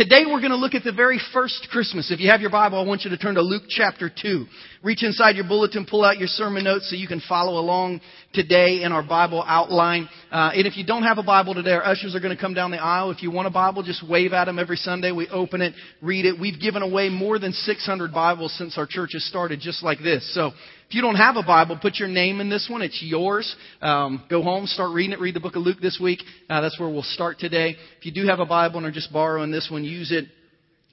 [0.00, 2.10] Today we're going to look at the very first Christmas.
[2.10, 4.46] If you have your Bible, I want you to turn to Luke chapter 2.
[4.82, 8.00] Reach inside your bulletin, pull out your sermon notes so you can follow along
[8.32, 10.08] today in our Bible outline.
[10.32, 12.54] Uh, and if you don't have a Bible today, our ushers are going to come
[12.54, 13.10] down the aisle.
[13.10, 15.12] If you want a Bible, just wave at them every Sunday.
[15.12, 16.40] We open it, read it.
[16.40, 20.34] We've given away more than 600 Bibles since our church has started, just like this.
[20.34, 20.52] So
[20.90, 22.82] if you don't have a Bible, put your name in this one.
[22.82, 23.54] It's yours.
[23.80, 25.20] Um, go home, start reading it.
[25.20, 26.18] Read the book of Luke this week.
[26.48, 27.76] Uh, that's where we'll start today.
[28.00, 30.24] If you do have a Bible and are just borrowing this one, use it.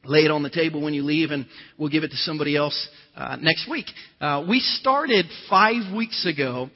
[0.05, 1.47] Lay it on the table when you leave, and
[1.79, 3.87] we'll give it to somebody else uh, next week.
[4.21, 6.69] Uh, we started five weeks ago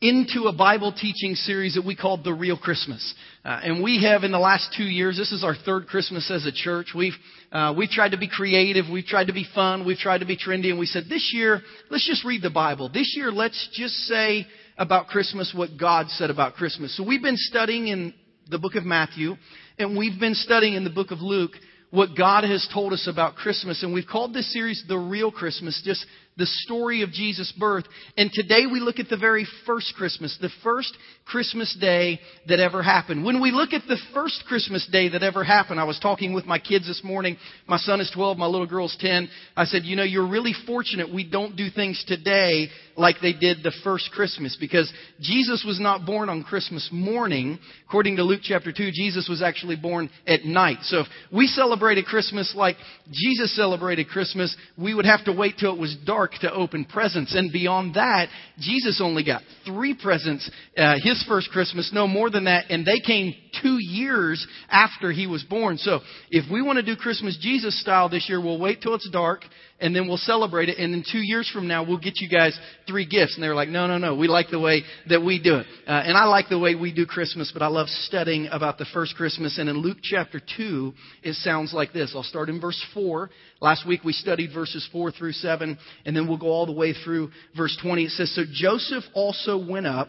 [0.00, 3.14] into a Bible teaching series that we called The Real Christmas.
[3.44, 6.46] Uh, and we have in the last two years, this is our third Christmas as
[6.46, 7.14] a church, we've,
[7.50, 10.36] uh, we've tried to be creative, we've tried to be fun, we've tried to be
[10.36, 11.60] trendy, and we said this year,
[11.90, 12.88] let's just read the Bible.
[12.88, 14.46] This year, let's just say
[14.78, 16.96] about Christmas what God said about Christmas.
[16.96, 18.14] So we've been studying in
[18.48, 19.34] the book of Matthew,
[19.76, 21.52] and we've been studying in the book of Luke
[21.92, 23.82] what God has told us about Christmas.
[23.82, 26.04] And we've called this series The Real Christmas, just
[26.38, 27.84] the story of Jesus' birth.
[28.16, 32.18] And today we look at the very first Christmas, the first Christmas day
[32.48, 33.26] that ever happened.
[33.26, 36.46] When we look at the first Christmas day that ever happened, I was talking with
[36.46, 37.36] my kids this morning.
[37.68, 39.28] My son is 12, my little girl's 10.
[39.54, 43.62] I said, you know, you're really fortunate we don't do things today like they did
[43.62, 47.58] the first Christmas because Jesus was not born on Christmas morning.
[47.88, 50.78] According to Luke chapter 2, Jesus was actually born at night.
[50.82, 52.76] So if we celebrated Christmas like
[53.10, 57.34] Jesus celebrated Christmas, we would have to wait till it was dark to open presents.
[57.34, 62.44] And beyond that, Jesus only got three presents uh, his first Christmas, no more than
[62.44, 65.76] that, and they came two years after he was born.
[65.78, 69.08] So if we want to do Christmas Jesus style this year, we'll wait till it's
[69.10, 69.42] dark
[69.82, 70.78] and then we'll celebrate it.
[70.78, 73.34] And then two years from now, we'll get you guys three gifts.
[73.34, 74.14] And they were like, no, no, no.
[74.14, 75.66] We like the way that we do it.
[75.86, 78.86] Uh, and I like the way we do Christmas, but I love studying about the
[78.94, 79.58] first Christmas.
[79.58, 80.92] And in Luke chapter 2,
[81.24, 82.12] it sounds like this.
[82.14, 83.28] I'll start in verse 4.
[83.60, 86.94] Last week we studied verses 4 through 7, and then we'll go all the way
[86.94, 88.04] through verse 20.
[88.04, 90.06] It says, So Joseph also went up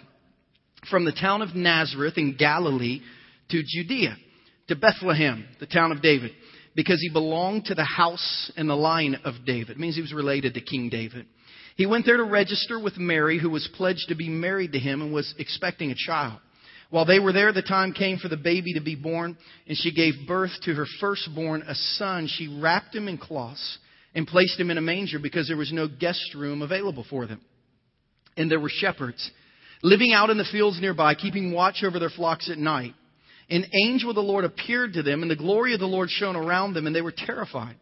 [0.92, 3.02] from the town of Nazareth in Galilee
[3.50, 4.18] to Judea,
[4.68, 6.32] to Bethlehem, the town of David
[6.76, 9.72] because he belonged to the house and the line of David.
[9.72, 11.26] It means he was related to King David.
[11.76, 15.02] He went there to register with Mary, who was pledged to be married to him
[15.02, 16.40] and was expecting a child.
[16.90, 19.36] While they were there, the time came for the baby to be born,
[19.68, 22.28] and she gave birth to her firstborn, a son.
[22.28, 23.80] She wrapped him in cloths
[24.14, 27.42] and placed him in a manger because there was no guest room available for them.
[28.38, 29.32] And there were shepherds
[29.82, 32.94] living out in the fields nearby, keeping watch over their flocks at night
[33.50, 36.36] an angel of the Lord appeared to them, and the glory of the Lord shone
[36.36, 37.76] around them, and they were terrified.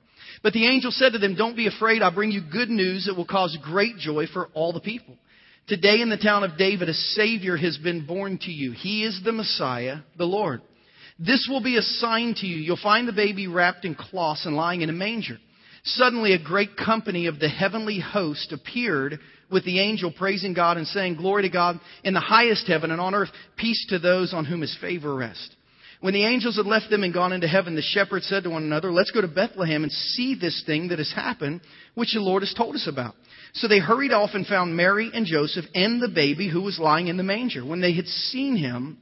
[0.43, 2.01] But the angel said to them, Don't be afraid.
[2.01, 5.15] I bring you good news that will cause great joy for all the people.
[5.67, 8.71] Today in the town of David, a Savior has been born to you.
[8.71, 10.61] He is the Messiah, the Lord.
[11.19, 12.57] This will be a sign to you.
[12.57, 15.37] You'll find the baby wrapped in cloths and lying in a manger.
[15.83, 19.19] Suddenly, a great company of the heavenly host appeared
[19.51, 23.01] with the angel praising God and saying, Glory to God in the highest heaven and
[23.01, 25.55] on earth, peace to those on whom his favor rests.
[25.99, 28.63] When the angels had left them and gone into heaven, the shepherds said to one
[28.63, 31.61] another, Let's go to Bethlehem and see this thing that has happened,
[31.93, 33.13] which the Lord has told us about.
[33.53, 37.07] So they hurried off and found Mary and Joseph and the baby who was lying
[37.07, 37.63] in the manger.
[37.63, 38.97] When they had seen him,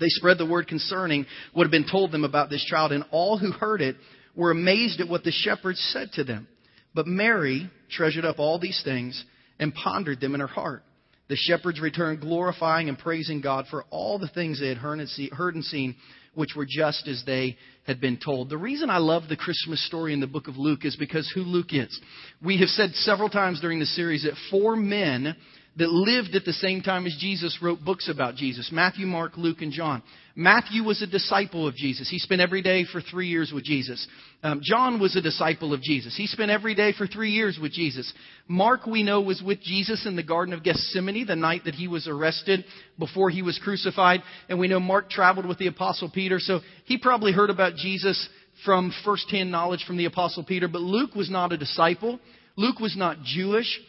[0.00, 3.38] they spread the word concerning what had been told them about this child, and all
[3.38, 3.96] who heard it
[4.34, 6.48] were amazed at what the shepherds said to them.
[6.92, 9.24] But Mary treasured up all these things
[9.58, 10.82] and pondered them in her heart.
[11.28, 15.64] The shepherds returned, glorifying and praising God for all the things they had heard and
[15.64, 15.96] seen,
[16.34, 18.48] which were just as they had been told.
[18.48, 21.40] The reason I love the Christmas story in the book of Luke is because who
[21.40, 21.98] Luke is.
[22.42, 25.34] We have said several times during the series that four men
[25.78, 29.60] that lived at the same time as Jesus wrote books about Jesus Matthew, Mark, Luke,
[29.60, 30.02] and John.
[30.38, 32.10] Matthew was a disciple of Jesus.
[32.10, 34.06] He spent every day for three years with Jesus.
[34.42, 36.14] Um, John was a disciple of Jesus.
[36.14, 38.12] He spent every day for three years with Jesus.
[38.46, 41.88] Mark, we know, was with Jesus in the Garden of Gethsemane the night that he
[41.88, 42.66] was arrested
[42.98, 44.20] before he was crucified.
[44.50, 48.28] And we know Mark traveled with the Apostle Peter, so he probably heard about Jesus
[48.64, 50.68] from firsthand knowledge from the Apostle Peter.
[50.68, 52.20] But Luke was not a disciple.
[52.56, 53.80] Luke was not Jewish.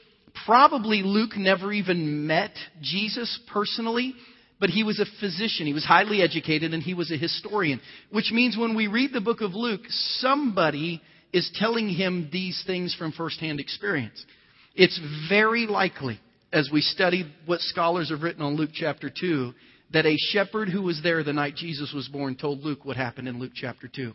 [0.46, 2.52] Probably Luke never even met
[2.82, 4.14] Jesus personally,
[4.60, 5.68] but he was a physician.
[5.68, 7.80] He was highly educated and he was a historian.
[8.12, 9.82] Which means when we read the book of Luke,
[10.20, 11.02] somebody
[11.34, 14.24] is telling him these things from firsthand experience.
[14.76, 15.00] It's
[15.30, 16.20] very likely,
[16.54, 19.54] as we study what scholars have written on Luke chapter 2,
[19.94, 23.28] that a shepherd who was there the night Jesus was born told Luke what happened
[23.28, 24.14] in Luke chapter 2.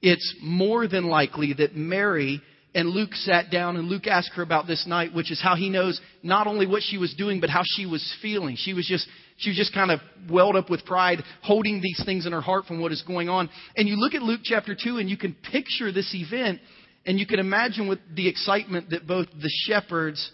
[0.00, 2.40] It's more than likely that Mary
[2.74, 5.70] and Luke sat down and Luke asked her about this night, which is how he
[5.70, 8.56] knows not only what she was doing, but how she was feeling.
[8.56, 10.00] She was just, she was just kind of
[10.30, 13.48] welled up with pride, holding these things in her heart from what is going on.
[13.76, 16.60] And you look at Luke chapter 2 and you can picture this event
[17.06, 20.30] and you can imagine with the excitement that both the shepherds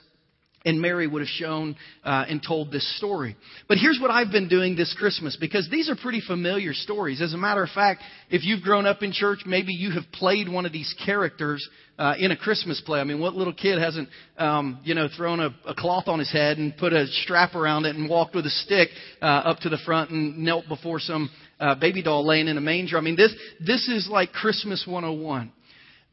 [0.65, 3.37] and Mary would have shown uh, and told this story.
[3.69, 7.21] But here's what I've been doing this Christmas because these are pretty familiar stories.
[7.21, 10.49] As a matter of fact, if you've grown up in church, maybe you have played
[10.49, 11.69] one of these characters
[11.99, 13.01] uh, in a Christmas play.
[13.01, 14.09] I mean, what little kid hasn't,
[14.39, 17.85] um, you know, thrown a, a cloth on his head and put a strap around
[17.85, 18.89] it and walked with a stick
[19.23, 22.61] uh, up to the front and knelt before some uh, baby doll laying in a
[22.61, 22.99] manger?
[22.99, 23.35] I mean, this
[23.65, 25.53] this is like Christmas 101.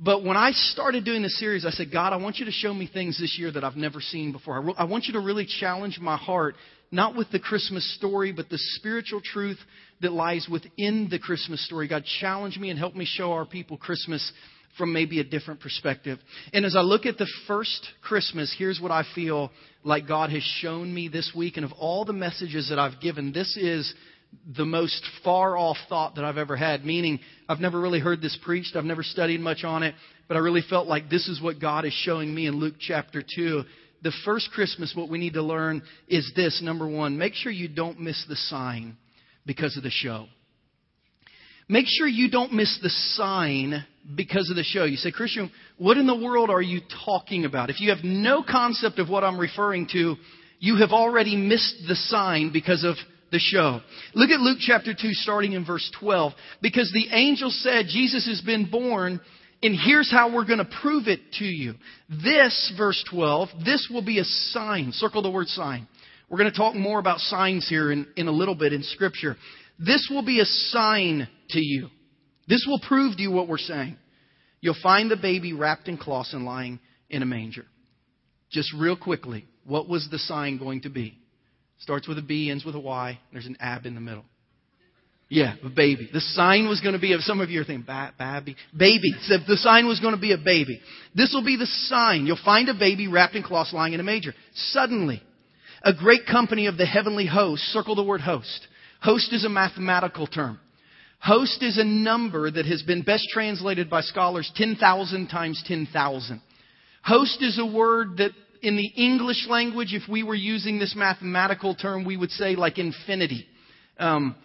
[0.03, 2.73] But when I started doing this series, I said, God, I want you to show
[2.73, 4.55] me things this year that I've never seen before.
[4.55, 6.55] I, re- I want you to really challenge my heart,
[6.91, 9.59] not with the Christmas story, but the spiritual truth
[10.01, 11.87] that lies within the Christmas story.
[11.87, 14.31] God, challenge me and help me show our people Christmas
[14.75, 16.17] from maybe a different perspective.
[16.51, 19.51] And as I look at the first Christmas, here's what I feel
[19.83, 21.57] like God has shown me this week.
[21.57, 23.93] And of all the messages that I've given, this is
[24.55, 28.37] the most far off thought that I've ever had, meaning I've never really heard this
[28.43, 29.95] preached, I've never studied much on it,
[30.27, 33.21] but I really felt like this is what God is showing me in Luke chapter
[33.35, 33.63] 2.
[34.03, 37.67] The first Christmas, what we need to learn is this number one, make sure you
[37.67, 38.97] don't miss the sign
[39.45, 40.27] because of the show.
[41.69, 43.85] Make sure you don't miss the sign
[44.15, 44.83] because of the show.
[44.83, 47.69] You say, Christian, what in the world are you talking about?
[47.69, 50.15] If you have no concept of what I'm referring to,
[50.59, 52.95] you have already missed the sign because of
[53.31, 53.81] the show.
[54.13, 56.33] Look at Luke chapter 2 starting in verse 12.
[56.61, 59.19] Because the angel said, Jesus has been born,
[59.63, 61.75] and here's how we're going to prove it to you.
[62.09, 64.91] This, verse 12, this will be a sign.
[64.91, 65.87] Circle the word sign.
[66.29, 69.35] We're going to talk more about signs here in, in a little bit in Scripture.
[69.79, 71.89] This will be a sign to you.
[72.47, 73.97] This will prove to you what we're saying.
[74.61, 76.79] You'll find the baby wrapped in cloths and lying
[77.09, 77.65] in a manger.
[78.51, 81.20] Just real quickly, what was the sign going to be?
[81.81, 83.19] Starts with a B, ends with a Y.
[83.31, 84.23] There's an ab in the middle.
[85.29, 86.09] Yeah, a baby.
[86.11, 89.13] The sign was going to be some of you are thinking, ba- baby, baby.
[89.21, 90.81] So the sign was going to be a baby.
[91.15, 92.25] This will be the sign.
[92.25, 94.33] You'll find a baby wrapped in cloths lying in a manger.
[94.53, 95.23] Suddenly,
[95.83, 97.61] a great company of the heavenly host.
[97.71, 98.67] Circle the word host.
[99.01, 100.59] Host is a mathematical term.
[101.19, 106.41] Host is a number that has been best translated by scholars 10,000 times 10,000.
[107.03, 108.31] Host is a word that
[108.61, 112.77] in the English language, if we were using this mathematical term, we would say like
[112.77, 113.45] infinity.
[113.97, 114.35] Um,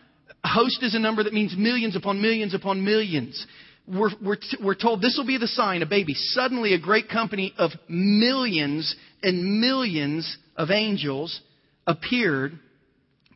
[0.44, 3.46] host is a number that means millions upon millions upon millions.
[3.86, 6.14] We're, we're, t- we're told this will be the sign, a baby.
[6.14, 11.40] Suddenly, a great company of millions and millions of angels
[11.86, 12.58] appeared,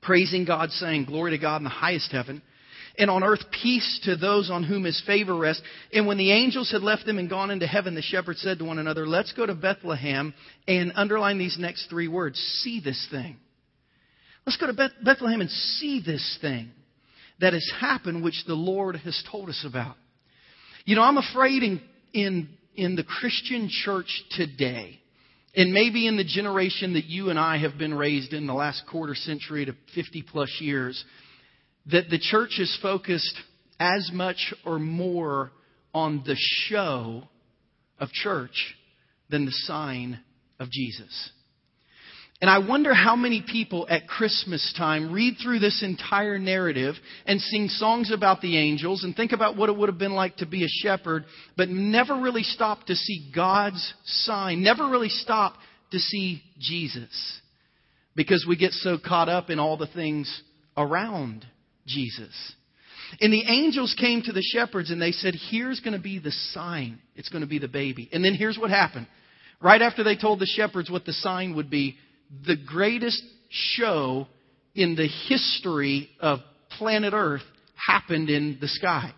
[0.03, 2.43] praising God, saying, Glory to God in the highest heaven,
[2.99, 5.63] and on earth peace to those on whom his favor rests.
[5.93, 8.65] And when the angels had left them and gone into heaven, the shepherds said to
[8.65, 10.35] one another, Let's go to Bethlehem
[10.67, 13.37] and underline these next three words see this thing.
[14.47, 16.71] Let's go to Beth- Bethlehem and see this thing
[17.41, 19.97] that has happened, which the Lord has told us about.
[20.85, 21.81] You know, I'm afraid in,
[22.13, 24.99] in, in the Christian church today,
[25.55, 28.85] and maybe in the generation that you and I have been raised in the last
[28.91, 31.03] quarter century to 50 plus years,
[31.87, 33.39] that the church is focused
[33.79, 35.51] as much or more
[35.95, 37.23] on the show
[37.99, 38.77] of church
[39.29, 40.21] than the sign
[40.59, 41.31] of Jesus.
[42.43, 46.95] And I wonder how many people at Christmas time read through this entire narrative
[47.27, 50.37] and sing songs about the angels and think about what it would have been like
[50.39, 51.27] to be a shepherd,
[51.59, 55.55] but never really stop to see God's sign, never really stop
[55.91, 57.41] to see Jesus.
[58.17, 60.43] Because we get so caught up in all the things
[60.79, 61.45] around
[61.91, 62.55] Jesus.
[63.21, 66.31] And the angels came to the shepherds and they said, Here's going to be the
[66.31, 67.01] sign.
[67.17, 68.09] It's going to be the baby.
[68.13, 69.07] And then here's what happened.
[69.61, 71.97] Right after they told the shepherds what the sign would be,
[72.47, 74.27] the greatest show
[74.75, 76.39] in the history of
[76.79, 77.43] planet Earth
[77.75, 79.13] happened in the sky.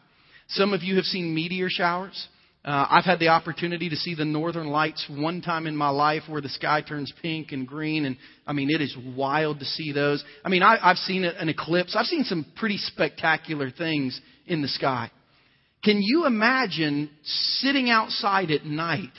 [0.49, 2.29] Some of you have seen meteor showers.
[2.65, 6.23] Uh, I've had the opportunity to see the northern lights one time in my life
[6.29, 8.17] where the sky turns pink and green, and
[8.47, 10.23] I mean, it is wild to see those.
[10.45, 11.97] I mean, I, I've seen an eclipse.
[11.99, 15.11] I've seen some pretty spectacular things in the sky.
[15.83, 19.11] Can you imagine sitting outside at night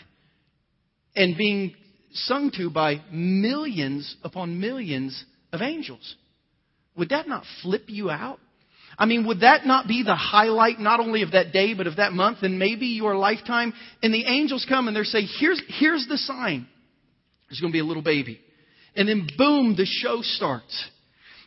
[1.13, 1.75] and being
[2.13, 6.15] sung to by millions upon millions of angels?
[6.95, 8.39] Would that not flip you out?
[8.97, 11.97] I mean, would that not be the highlight not only of that day, but of
[11.97, 13.73] that month and maybe your lifetime?
[14.01, 16.67] And the angels come and they say, here's, here's the sign.
[17.50, 18.39] There's going to be a little baby.
[18.95, 20.89] And then boom, the show starts.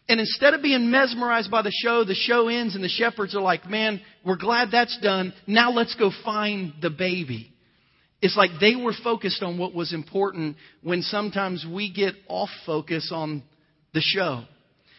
[0.09, 3.43] And instead of being mesmerized by the show, the show ends and the shepherds are
[3.43, 5.33] like, man, we're glad that's done.
[5.47, 7.53] Now let's go find the baby.
[8.23, 13.11] It's like they were focused on what was important when sometimes we get off focus
[13.13, 13.43] on
[13.95, 14.45] the show.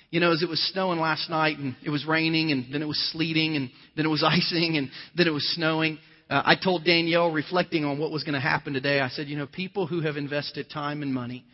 [0.09, 2.87] You know, as it was snowing last night and it was raining and then it
[2.87, 5.99] was sleeting and then it was icing and then it was snowing.
[6.29, 9.37] Uh, I told Danielle, reflecting on what was going to happen today, I said, you
[9.37, 11.45] know, people who have invested time and money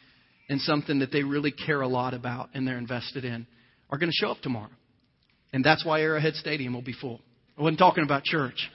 [0.50, 3.48] in something that they really care a lot about and they're invested in
[3.90, 4.72] are going to show up tomorrow.
[5.52, 7.22] And that's why Arrowhead Stadium will be full.
[7.58, 8.70] I wasn't talking about church.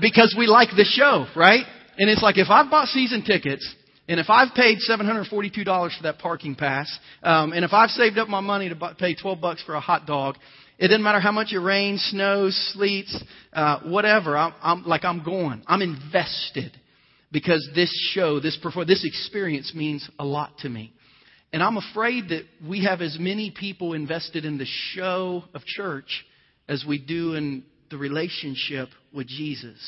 [0.00, 1.64] Because we like the show, right?
[1.98, 3.74] And it's like if I've bought season tickets
[4.08, 8.28] and if I've paid $742 for that parking pass, um, and if I've saved up
[8.28, 10.36] my money to pay 12 bucks for a hot dog,
[10.78, 14.36] it doesn't matter how much it rains, snows, sleets, uh, whatever.
[14.36, 15.62] I'm, I'm like I'm going.
[15.66, 16.72] I'm invested
[17.30, 20.92] because this show, this perform, this experience means a lot to me.
[21.52, 26.24] And I'm afraid that we have as many people invested in the show of church
[26.68, 29.78] as we do in the relationship with Jesus.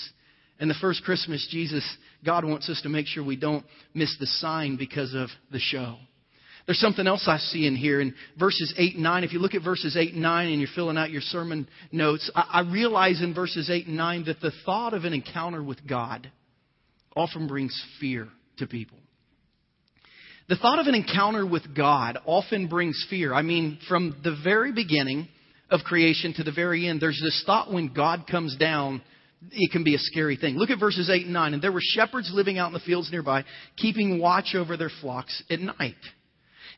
[0.61, 1.85] And the first Christmas, Jesus,
[2.25, 5.97] God wants us to make sure we don't miss the sign because of the show.
[6.67, 9.25] There's something else I see in here in verses 8 and 9.
[9.25, 12.31] If you look at verses 8 and 9 and you're filling out your sermon notes,
[12.35, 15.87] I, I realize in verses 8 and 9 that the thought of an encounter with
[15.87, 16.31] God
[17.15, 18.97] often brings fear to people.
[20.49, 23.35] The thought of an encounter with God often brings fear.
[23.35, 25.29] I mean, from the very beginning
[25.71, 29.03] of creation to the very end, there's this thought when God comes down,
[29.51, 30.57] it can be a scary thing.
[30.57, 31.55] Look at verses 8 and 9.
[31.55, 33.45] And there were shepherds living out in the fields nearby,
[33.77, 35.95] keeping watch over their flocks at night.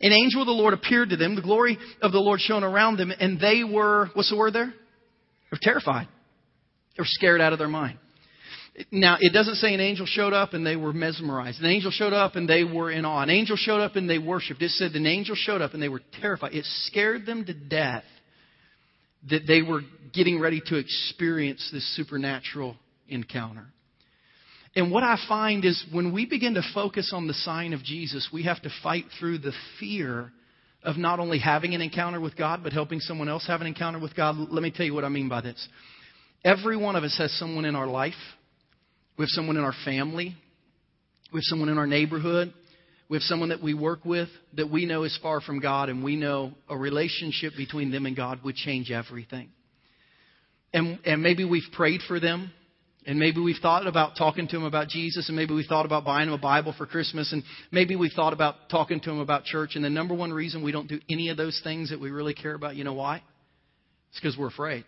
[0.01, 1.37] An angel of the Lord appeared to them.
[1.37, 4.67] The glory of the Lord shone around them, and they were, what's the word there?
[4.67, 6.07] They were terrified.
[6.97, 7.99] They were scared out of their mind.
[8.91, 11.61] Now, it doesn't say an angel showed up and they were mesmerized.
[11.61, 13.23] An angel showed up and they were in awe.
[13.23, 14.61] An angel showed up and they worshiped.
[14.61, 16.53] It said an angel showed up and they were terrified.
[16.53, 18.05] It scared them to death
[19.31, 19.81] that they were
[20.13, 22.77] getting ready to experience this supernatural
[23.09, 23.67] encounter.
[24.75, 28.29] And what I find is when we begin to focus on the sign of Jesus,
[28.33, 30.31] we have to fight through the fear
[30.83, 33.99] of not only having an encounter with God, but helping someone else have an encounter
[33.99, 34.37] with God.
[34.37, 35.69] Let me tell you what I mean by this.
[36.45, 38.15] Every one of us has someone in our life
[39.19, 40.37] we have someone in our family.
[41.33, 42.53] We have someone in our neighborhood.
[43.09, 46.03] We have someone that we work with that we know is far from God, and
[46.03, 49.51] we know a relationship between them and God would change everything.
[50.73, 52.51] And, and maybe we've prayed for them,
[53.07, 56.05] and maybe we've thought about talking to them about Jesus, and maybe we've thought about
[56.05, 59.45] buying them a Bible for Christmas, and maybe we've thought about talking to them about
[59.45, 59.77] church.
[59.77, 62.35] And the number one reason we don't do any of those things that we really
[62.35, 63.23] care about, you know why?
[64.11, 64.85] It's because we're afraid.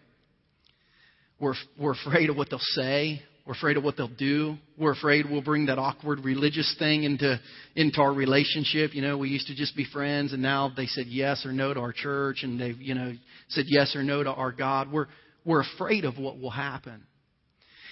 [1.39, 3.23] We're, we're afraid of what they'll say.
[3.49, 4.59] We're afraid of what they'll do.
[4.77, 7.41] We're afraid we'll bring that awkward religious thing into,
[7.75, 8.95] into our relationship.
[8.95, 11.73] You know, we used to just be friends and now they said yes or no
[11.73, 13.15] to our church and they've, you know,
[13.49, 14.93] said yes or no to our God.
[14.93, 15.07] We're,
[15.47, 17.07] we're afraid of what will happen.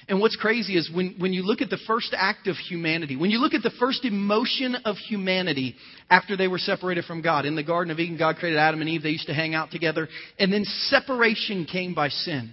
[0.08, 3.30] And what's crazy is when, when you look at the first act of humanity, when
[3.30, 5.74] you look at the first emotion of humanity
[6.10, 7.46] after they were separated from God.
[7.46, 9.02] In the Garden of Eden, God created Adam and Eve.
[9.02, 10.06] They used to hang out together.
[10.38, 12.52] And then separation came by sin.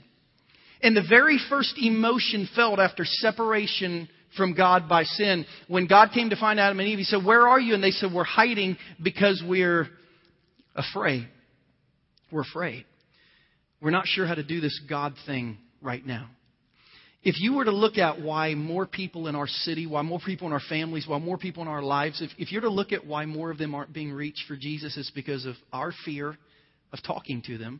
[0.84, 6.30] And the very first emotion felt after separation from God by sin, when God came
[6.32, 7.74] to find Adam and Eve, He said, Where are you?
[7.74, 9.88] And they said, We're hiding because we're
[10.76, 11.28] afraid.
[12.32, 12.86] We're afraid.
[13.82, 16.30] We're not sure how to do this God thing right now.
[17.24, 20.48] If you were to look at why more people in our city, why more people
[20.48, 23.06] in our families, why more people in our lives, if, if you're to look at
[23.06, 26.38] why more of them aren't being reached for Jesus, it's because of our fear
[26.92, 27.80] of talking to them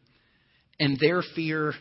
[0.80, 1.74] and their fear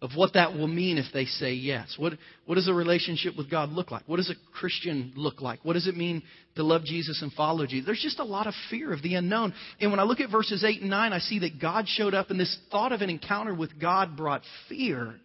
[0.00, 1.96] of what that will mean if they say yes.
[1.98, 2.12] What,
[2.46, 4.04] what does a relationship with God look like?
[4.06, 5.64] What does a Christian look like?
[5.64, 6.22] What does it mean
[6.54, 7.86] to love Jesus and follow Jesus?
[7.86, 9.52] There's just a lot of fear of the unknown.
[9.80, 12.30] And when I look at verses 8 and 9, I see that God showed up,
[12.30, 15.16] and this thought of an encounter with God brought fear.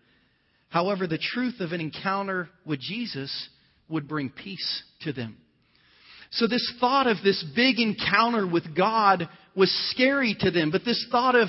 [0.69, 3.49] However, the truth of an encounter with Jesus
[3.89, 5.37] would bring peace to them.
[6.31, 11.05] So, this thought of this big encounter with God was scary to them, but this
[11.11, 11.47] thought of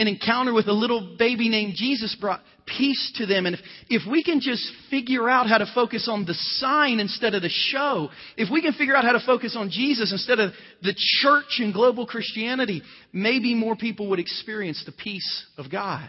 [0.00, 2.40] an encounter with a little baby named Jesus brought
[2.78, 3.44] peace to them.
[3.44, 7.34] And if, if we can just figure out how to focus on the sign instead
[7.34, 10.52] of the show, if we can figure out how to focus on Jesus instead of
[10.82, 16.08] the church and global Christianity, maybe more people would experience the peace of God.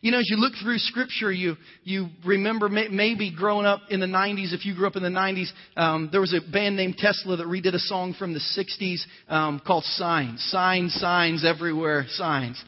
[0.00, 3.98] You know, as you look through Scripture, you you remember may, maybe growing up in
[3.98, 4.52] the '90s.
[4.52, 7.46] If you grew up in the '90s, um, there was a band named Tesla that
[7.46, 12.62] redid a song from the '60s um, called "Signs." Signs, signs everywhere, signs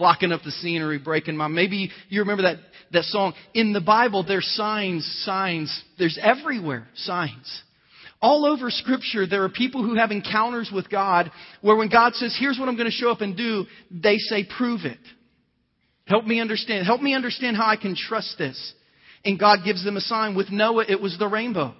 [0.00, 1.46] blocking up the scenery, breaking my.
[1.46, 2.56] Maybe you remember that,
[2.92, 3.34] that song.
[3.54, 5.84] In the Bible, there's signs, signs.
[5.98, 7.62] There's everywhere signs.
[8.22, 11.30] All over Scripture, there are people who have encounters with God
[11.60, 14.46] where when God says, here's what I'm going to show up and do, they say,
[14.58, 14.98] prove it.
[16.06, 16.86] Help me understand.
[16.86, 18.74] Help me understand how I can trust this.
[19.24, 20.34] And God gives them a sign.
[20.34, 21.74] With Noah, it was the rainbow.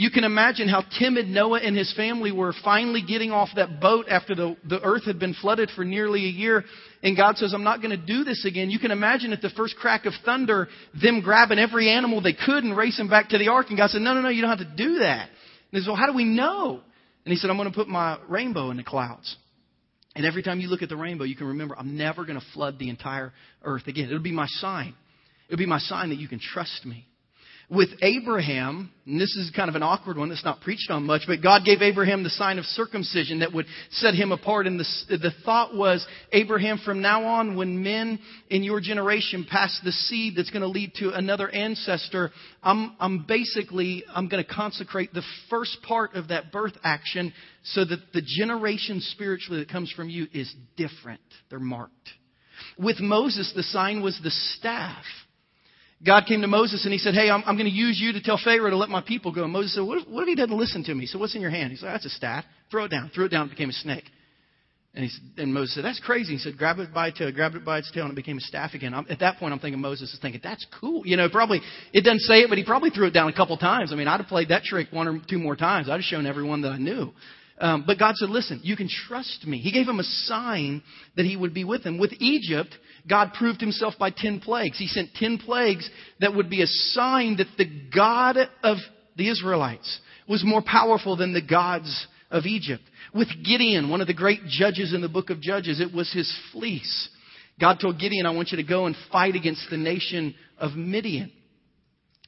[0.00, 4.06] You can imagine how timid Noah and his family were finally getting off that boat
[4.08, 6.62] after the, the earth had been flooded for nearly a year.
[7.02, 8.70] And God says, I'm not going to do this again.
[8.70, 10.68] You can imagine at the first crack of thunder,
[11.02, 13.66] them grabbing every animal they could and racing back to the ark.
[13.70, 15.30] And God said, No, no, no, you don't have to do that.
[15.30, 16.80] And he said, Well, how do we know?
[17.24, 19.34] And he said, I'm going to put my rainbow in the clouds.
[20.14, 22.46] And every time you look at the rainbow, you can remember, I'm never going to
[22.54, 23.32] flood the entire
[23.64, 24.04] earth again.
[24.04, 24.94] It'll be my sign.
[25.48, 27.08] It'll be my sign that you can trust me
[27.70, 31.22] with Abraham, and this is kind of an awkward one that's not preached on much,
[31.26, 34.66] but God gave Abraham the sign of circumcision that would set him apart.
[34.66, 39.78] And the, the thought was, Abraham, from now on, when men in your generation pass
[39.84, 42.30] the seed that's going to lead to another ancestor,
[42.62, 47.34] I'm, I'm basically, I'm going to consecrate the first part of that birth action
[47.64, 51.20] so that the generation spiritually that comes from you is different.
[51.50, 51.92] They're marked.
[52.78, 55.04] With Moses, the sign was the staff.
[56.04, 58.22] God came to Moses and he said, Hey, I'm, I'm going to use you to
[58.22, 59.44] tell Pharaoh to let my people go.
[59.44, 61.00] And Moses said, What if, what if he doesn't listen to me?
[61.00, 61.72] He said, What's in your hand?
[61.72, 62.44] He said, That's a staff.
[62.70, 63.10] Throw it down.
[63.14, 63.46] Threw it down.
[63.46, 64.04] It became a snake.
[64.94, 66.34] And, he, said, and Moses said, That's crazy.
[66.34, 67.32] He said, Grab it by its tail.
[67.32, 68.94] Grab it by its tail and it became a staff again.
[68.94, 71.04] I'm, at that point, I'm thinking Moses is thinking, That's cool.
[71.04, 71.60] You know, probably,
[71.92, 73.92] it doesn't say it, but he probably threw it down a couple times.
[73.92, 75.88] I mean, I'd have played that trick one or two more times.
[75.88, 77.12] I'd have shown everyone that I knew.
[77.60, 79.58] Um, but God said, listen, you can trust me.
[79.58, 80.82] He gave him a sign
[81.16, 81.98] that he would be with him.
[81.98, 82.72] With Egypt,
[83.08, 84.78] God proved himself by ten plagues.
[84.78, 85.88] He sent ten plagues
[86.20, 88.76] that would be a sign that the God of
[89.16, 92.82] the Israelites was more powerful than the gods of Egypt.
[93.14, 96.30] With Gideon, one of the great judges in the book of Judges, it was his
[96.52, 97.08] fleece.
[97.58, 101.32] God told Gideon, I want you to go and fight against the nation of Midian.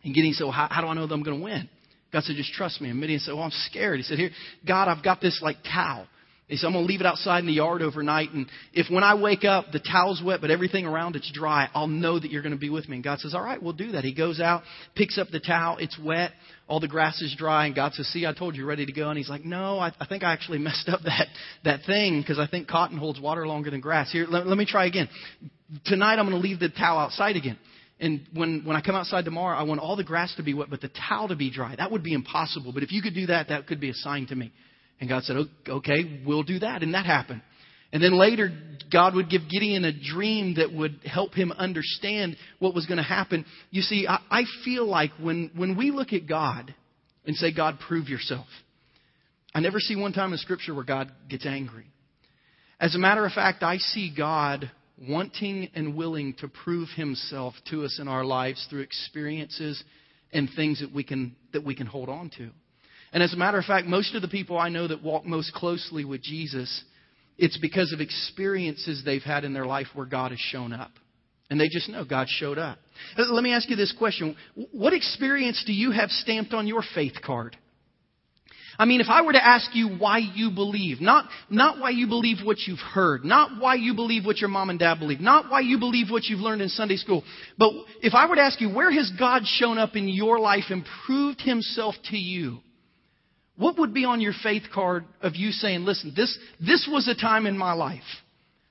[0.02, 1.68] And Gideon said, well, how, how do I know that I'm going to win?
[2.12, 2.88] God said, just trust me.
[2.88, 3.98] And Midian said, well, I'm scared.
[3.98, 4.30] He said, here,
[4.66, 6.08] God, I've got this like towel.
[6.50, 8.32] He said, I'm going to leave it outside in the yard overnight.
[8.32, 11.86] And if when I wake up, the towel's wet, but everything around it's dry, I'll
[11.86, 12.96] know that you're going to be with me.
[12.96, 14.02] And God says, all right, we'll do that.
[14.02, 14.62] He goes out,
[14.96, 15.76] picks up the towel.
[15.78, 16.32] It's wet.
[16.66, 17.66] All the grass is dry.
[17.66, 19.10] And God says, see, I told you, ready to go.
[19.10, 21.28] And he's like, no, I, I think I actually messed up that,
[21.64, 24.10] that thing because I think cotton holds water longer than grass.
[24.10, 25.08] Here, let, let me try again.
[25.84, 27.58] Tonight I'm going to leave the towel outside again.
[28.00, 30.68] And when, when I come outside tomorrow, I want all the grass to be wet,
[30.68, 31.76] but the towel to be dry.
[31.76, 32.72] That would be impossible.
[32.72, 34.50] But if you could do that, that could be a sign to me.
[35.00, 35.36] And God said,
[35.68, 36.82] okay, we'll do that.
[36.82, 37.42] And that happened.
[37.92, 38.50] And then later,
[38.92, 43.02] God would give Gideon a dream that would help him understand what was going to
[43.02, 43.44] happen.
[43.70, 46.74] You see, I, I feel like when, when we look at God
[47.24, 48.46] and say, God, prove yourself,
[49.54, 51.86] I never see one time in Scripture where God gets angry.
[52.78, 54.70] As a matter of fact, I see God
[55.08, 59.82] wanting and willing to prove himself to us in our lives through experiences
[60.32, 62.50] and things that we can, that we can hold on to.
[63.12, 65.52] And as a matter of fact, most of the people I know that walk most
[65.52, 66.84] closely with Jesus,
[67.38, 70.92] it's because of experiences they've had in their life where God has shown up.
[71.50, 72.78] And they just know God showed up.
[73.18, 74.36] Uh, let me ask you this question.
[74.70, 77.56] What experience do you have stamped on your faith card?
[78.78, 82.06] I mean, if I were to ask you why you believe, not, not why you
[82.06, 85.50] believe what you've heard, not why you believe what your mom and dad believe, not
[85.50, 87.22] why you believe what you've learned in Sunday school,
[87.58, 90.64] but if I were to ask you, where has God shown up in your life
[90.70, 92.60] and proved himself to you?
[93.60, 97.14] What would be on your faith card of you saying, listen, this, this was a
[97.14, 98.00] time in my life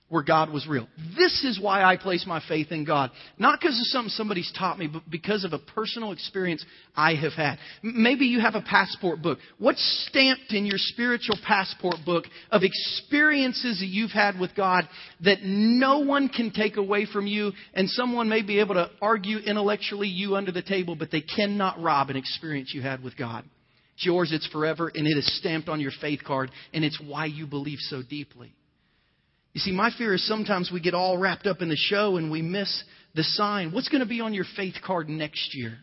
[0.07, 0.87] where God was real.
[1.15, 3.11] This is why I place my faith in God.
[3.37, 7.33] Not because of something somebody's taught me, but because of a personal experience I have
[7.33, 7.59] had.
[7.83, 9.37] Maybe you have a passport book.
[9.59, 14.89] What's stamped in your spiritual passport book of experiences that you've had with God
[15.23, 19.37] that no one can take away from you and someone may be able to argue
[19.37, 23.45] intellectually you under the table, but they cannot rob an experience you had with God.
[23.99, 27.25] It's yours, it's forever, and it is stamped on your faith card, and it's why
[27.25, 28.53] you believe so deeply.
[29.51, 32.31] You see, my fear is sometimes we get all wrapped up in the show and
[32.31, 33.73] we miss the sign.
[33.73, 35.77] What's going to be on your faith card next year?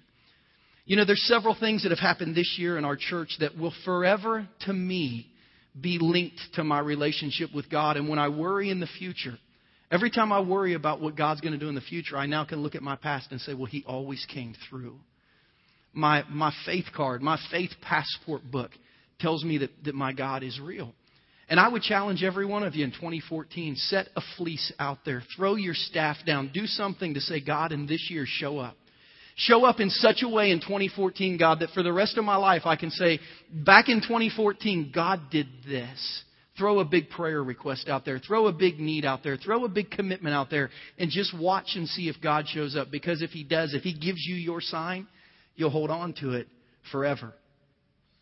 [0.86, 3.74] You know, there's several things that have happened this year in our church that will
[3.84, 5.26] forever, to me,
[5.78, 7.98] be linked to my relationship with God.
[7.98, 9.36] And when I worry in the future,
[9.90, 12.46] every time I worry about what God's going to do in the future, I now
[12.46, 15.00] can look at my past and say, well, He always came through.
[15.96, 18.70] My, my faith card, my faith passport book
[19.18, 20.92] tells me that, that my God is real.
[21.48, 25.22] And I would challenge every one of you in 2014 set a fleece out there,
[25.36, 28.76] throw your staff down, do something to say, God, in this year, show up.
[29.36, 32.36] Show up in such a way in 2014, God, that for the rest of my
[32.36, 33.18] life I can say,
[33.50, 36.22] back in 2014, God did this.
[36.58, 38.18] Throw a big prayer request out there.
[38.18, 39.36] Throw a big need out there.
[39.36, 40.70] Throw a big commitment out there.
[40.98, 42.90] And just watch and see if God shows up.
[42.90, 45.06] Because if He does, if He gives you your sign,
[45.56, 46.48] you'll hold on to it
[46.92, 47.32] forever.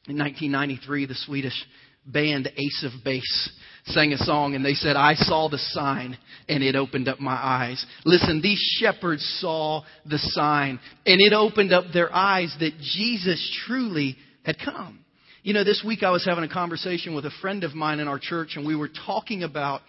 [0.06, 1.66] In 1993, the Swedish
[2.06, 3.50] band Ace of Base
[3.86, 6.18] sang a song and they said, I saw the sign
[6.48, 7.84] and it opened up my eyes.
[8.04, 14.16] Listen, these shepherds saw the sign and it opened up their eyes that Jesus truly
[14.44, 15.00] had come.
[15.42, 18.08] You know, this week I was having a conversation with a friend of mine in
[18.08, 19.82] our church, and we were talking about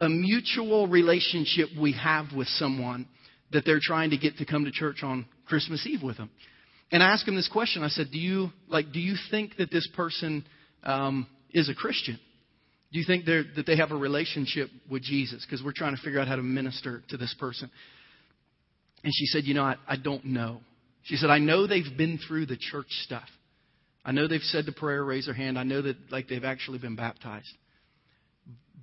[0.00, 3.06] a mutual relationship we have with someone
[3.52, 6.28] that they're trying to get to come to church on Christmas Eve with them.
[6.94, 7.82] And I asked him this question.
[7.82, 8.92] I said, "Do you like?
[8.92, 10.44] Do you think that this person
[10.84, 12.20] um, is a Christian?
[12.92, 15.44] Do you think that they have a relationship with Jesus?
[15.44, 17.68] Because we're trying to figure out how to minister to this person."
[19.02, 20.60] And she said, "You know, I, I don't know."
[21.02, 23.28] She said, "I know they've been through the church stuff.
[24.04, 25.58] I know they've said the prayer, raise their hand.
[25.58, 27.52] I know that like they've actually been baptized."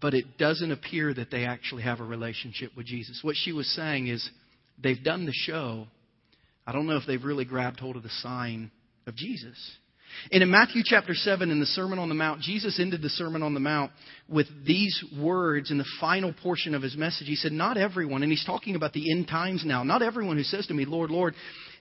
[0.01, 3.21] But it doesn't appear that they actually have a relationship with Jesus.
[3.21, 4.29] What she was saying is,
[4.77, 5.87] they've done the show.
[6.65, 8.71] I don't know if they've really grabbed hold of the sign
[9.07, 9.57] of Jesus.
[10.31, 13.43] And in Matthew chapter 7, in the Sermon on the Mount, Jesus ended the Sermon
[13.43, 13.91] on the Mount
[14.27, 17.27] with these words in the final portion of his message.
[17.27, 20.43] He said, Not everyone, and he's talking about the end times now, not everyone who
[20.43, 21.33] says to me, Lord, Lord,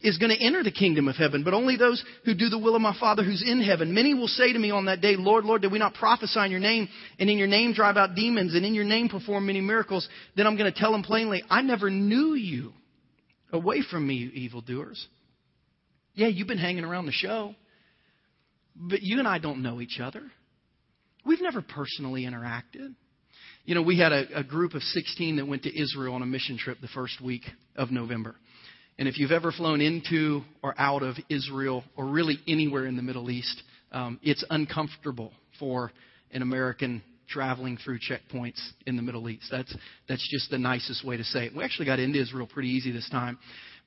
[0.02, 2.74] is going to enter the kingdom of heaven, but only those who do the will
[2.74, 3.92] of my Father who's in heaven.
[3.92, 6.50] Many will say to me on that day, Lord, Lord, did we not prophesy in
[6.50, 6.88] your name,
[7.18, 10.08] and in your name drive out demons, and in your name perform many miracles?
[10.36, 12.72] Then I'm going to tell them plainly, I never knew you.
[13.52, 15.06] Away from me, you evildoers.
[16.14, 17.54] Yeah, you've been hanging around the show,
[18.74, 20.22] but you and I don't know each other.
[21.24, 22.94] We've never personally interacted.
[23.64, 26.26] You know, we had a, a group of 16 that went to Israel on a
[26.26, 27.42] mission trip the first week
[27.76, 28.34] of November.
[28.98, 33.02] And if you've ever flown into or out of Israel or really anywhere in the
[33.02, 35.90] Middle East, um, it's uncomfortable for
[36.32, 39.46] an American traveling through checkpoints in the Middle East.
[39.50, 39.74] That's,
[40.08, 41.56] that's just the nicest way to say it.
[41.56, 43.38] We actually got into Israel pretty easy this time.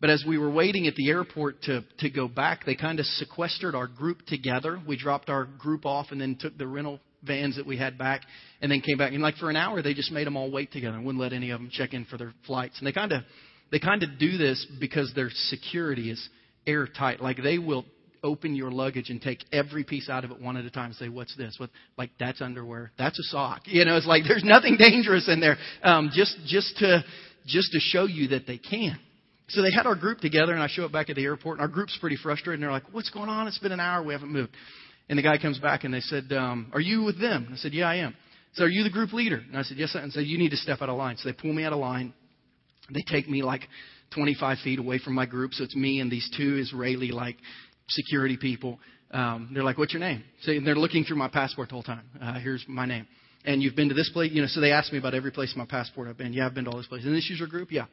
[0.01, 3.05] But as we were waiting at the airport to, to go back, they kind of
[3.05, 4.81] sequestered our group together.
[4.85, 8.21] We dropped our group off and then took the rental vans that we had back
[8.61, 9.13] and then came back.
[9.13, 11.33] And like for an hour, they just made them all wait together and wouldn't let
[11.33, 12.79] any of them check in for their flights.
[12.79, 13.23] And they kind of,
[13.71, 16.29] they kind of do this because their security is
[16.67, 17.21] airtight.
[17.21, 17.85] Like they will
[18.23, 20.95] open your luggage and take every piece out of it one at a time and
[20.95, 21.55] say, what's this?
[21.59, 22.91] What, like, that's underwear.
[22.97, 23.61] That's a sock.
[23.65, 25.57] You know, it's like there's nothing dangerous in there.
[25.83, 27.03] Um, just, just to,
[27.45, 28.97] just to show you that they can.
[29.49, 31.61] So they had our group together and I show up back at the airport and
[31.61, 33.47] our group's pretty frustrated and they're like, what's going on?
[33.47, 34.01] It's been an hour.
[34.01, 34.51] We haven't moved.
[35.09, 37.49] And the guy comes back and they said, um, are you with them?
[37.51, 38.15] I said, yeah, I am.
[38.53, 39.41] So are you the group leader?
[39.45, 39.95] And I said, yes.
[39.95, 41.17] I and said, you need to step out of line.
[41.17, 42.13] So they pull me out of line.
[42.93, 43.61] They take me like
[44.13, 45.53] 25 feet away from my group.
[45.53, 47.37] So it's me and these two Israeli like
[47.87, 48.79] security people.
[49.11, 52.03] Um, they're like, "What's your name?" So they're looking through my passport the whole time.
[52.21, 53.07] Uh, here's my name.
[53.45, 54.47] And you've been to this place, you know.
[54.47, 56.33] So they asked me about every place in my passport I've been.
[56.33, 57.07] Yeah, I've been to all these places.
[57.07, 57.85] And this is your group, yeah.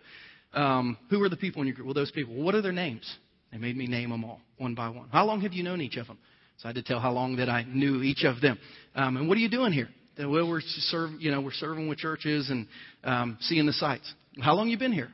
[0.52, 1.86] Um, who are the people in your group?
[1.86, 2.34] Well, those people.
[2.34, 3.08] What are their names?
[3.52, 5.08] They made me name them all one by one.
[5.10, 6.18] How long have you known each of them?
[6.58, 8.58] So I had to tell how long that I knew each of them.
[8.94, 9.88] Um, and what are you doing here?
[10.18, 12.66] Well, we're serve, you know, we're serving with churches and
[13.02, 14.12] um, seeing the sites.
[14.40, 15.08] How long you been here?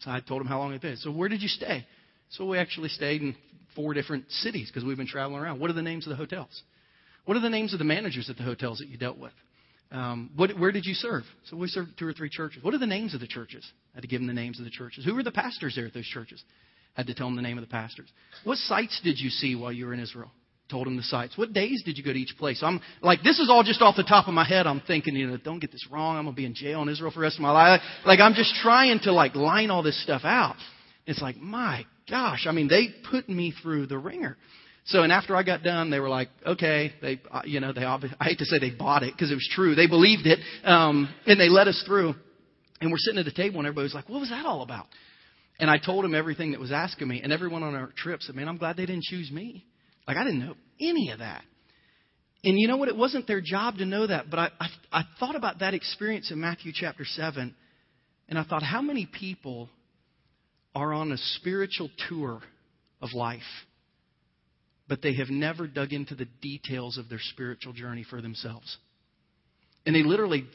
[0.00, 0.96] So I told them how long I'd been.
[0.96, 1.86] So where did you stay?
[2.30, 3.36] So we actually stayed in
[3.78, 5.60] four different cities because we've been traveling around.
[5.60, 6.62] What are the names of the hotels?
[7.26, 9.32] What are the names of the managers at the hotels that you dealt with?
[9.92, 11.22] Um, what, where did you serve?
[11.44, 12.64] So we served two or three churches.
[12.64, 13.64] What are the names of the churches?
[13.94, 15.04] I had to give them the names of the churches.
[15.04, 16.42] Who were the pastors there at those churches?
[16.96, 18.08] I had to tell them the name of the pastors.
[18.42, 20.32] What sites did you see while you were in Israel?
[20.68, 21.38] Told them the sites.
[21.38, 22.60] What days did you go to each place?
[22.64, 24.66] I'm like, this is all just off the top of my head.
[24.66, 26.16] I'm thinking, you know, don't get this wrong.
[26.16, 27.80] I'm gonna be in jail in Israel for the rest of my life.
[28.04, 30.56] Like I'm just trying to like line all this stuff out.
[31.06, 34.36] It's like, my gosh, I mean, they put me through the wringer.
[34.86, 37.84] So, and after I got done, they were like, okay, they, uh, you know, they,
[37.84, 39.74] obviously, I hate to say they bought it because it was true.
[39.74, 40.38] They believed it.
[40.64, 42.14] Um, and they let us through.
[42.80, 44.86] And we're sitting at the table and everybody was like, what was that all about?
[45.58, 47.20] And I told them everything that was asking me.
[47.22, 49.66] And everyone on our trip said, man, I'm glad they didn't choose me.
[50.06, 51.44] Like, I didn't know any of that.
[52.44, 52.88] And you know what?
[52.88, 54.30] It wasn't their job to know that.
[54.30, 57.54] But I, I, I thought about that experience in Matthew chapter 7.
[58.28, 59.68] And I thought, how many people
[60.74, 62.40] are on a spiritual tour
[63.00, 63.40] of life,
[64.88, 68.76] but they have never dug into the details of their spiritual journey for themselves.
[69.86, 70.46] And they literally,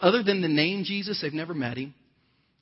[0.00, 1.94] other than the name Jesus, they've never met him.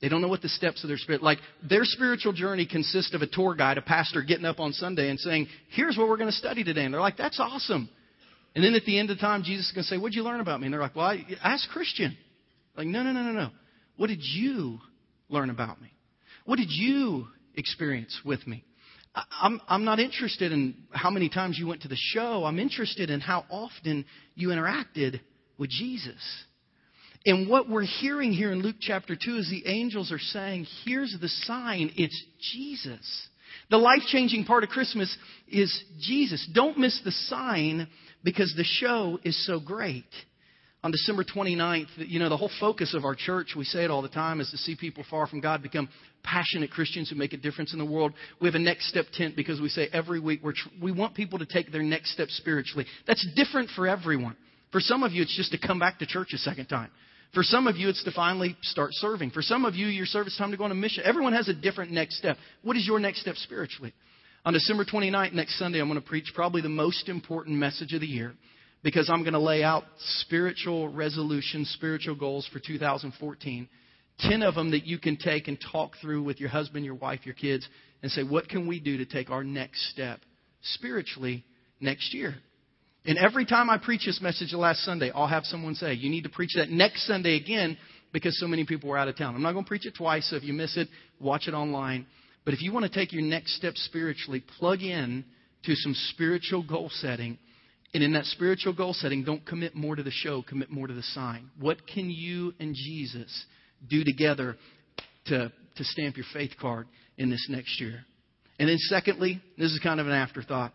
[0.01, 1.37] They don't know what the steps of their spirit like.
[1.67, 5.19] Their spiritual journey consists of a tour guide, a pastor getting up on Sunday and
[5.19, 7.87] saying, "Here's what we're going to study today." And they're like, "That's awesome."
[8.55, 10.23] And then at the end of the time, Jesus is going to say, "What'd you
[10.23, 12.17] learn about me?" And they're like, "Well, I, ask Christian."
[12.75, 13.49] Like, no, no, no, no, no.
[13.97, 14.79] What did you
[15.29, 15.91] learn about me?
[16.51, 18.65] What did you experience with me?
[19.15, 22.43] I'm, I'm not interested in how many times you went to the show.
[22.43, 24.03] I'm interested in how often
[24.35, 25.21] you interacted
[25.57, 26.21] with Jesus.
[27.25, 31.15] And what we're hearing here in Luke chapter 2 is the angels are saying, here's
[31.21, 33.29] the sign, it's Jesus.
[33.69, 36.45] The life changing part of Christmas is Jesus.
[36.53, 37.87] Don't miss the sign
[38.25, 40.03] because the show is so great.
[40.83, 44.01] On December 29th, you know, the whole focus of our church, we say it all
[44.01, 45.87] the time, is to see people far from God become
[46.23, 48.13] passionate Christians who make a difference in the world.
[48.39, 51.13] We have a next step tent because we say every week we're tr- we want
[51.13, 52.87] people to take their next step spiritually.
[53.05, 54.35] That's different for everyone.
[54.71, 56.89] For some of you, it's just to come back to church a second time.
[57.35, 59.31] For some of you, it's to finally start serving.
[59.31, 61.03] For some of you, your service time to go on a mission.
[61.05, 62.37] Everyone has a different next step.
[62.63, 63.93] What is your next step spiritually?
[64.45, 68.01] On December 29th, next Sunday, I'm going to preach probably the most important message of
[68.01, 68.33] the year
[68.83, 69.83] because I'm going to lay out
[70.21, 73.69] spiritual resolutions, spiritual goals for 2014.
[74.19, 77.21] 10 of them that you can take and talk through with your husband, your wife,
[77.25, 77.67] your kids,
[78.01, 80.19] and say, what can we do to take our next step
[80.61, 81.43] spiritually
[81.79, 82.35] next year?
[83.05, 86.09] And every time I preach this message the last Sunday, I'll have someone say, You
[86.09, 87.77] need to preach that next Sunday again
[88.13, 89.33] because so many people were out of town.
[89.33, 90.87] I'm not going to preach it twice, so if you miss it,
[91.19, 92.05] watch it online.
[92.45, 95.25] But if you want to take your next step spiritually, plug in
[95.63, 97.39] to some spiritual goal setting.
[97.93, 100.93] And in that spiritual goal setting, don't commit more to the show, commit more to
[100.93, 101.49] the sign.
[101.59, 103.45] What can you and Jesus
[103.89, 104.55] do together
[105.25, 108.05] to, to stamp your faith card in this next year?
[108.59, 110.73] And then, secondly, this is kind of an afterthought